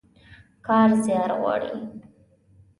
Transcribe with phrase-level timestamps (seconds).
[0.65, 1.75] کار زيار غواړي.